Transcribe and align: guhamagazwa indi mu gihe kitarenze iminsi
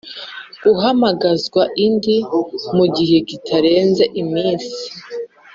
guhamagazwa 0.63 1.61
indi 1.85 2.17
mu 2.75 2.85
gihe 2.95 3.17
kitarenze 3.27 4.03
iminsi 4.21 4.75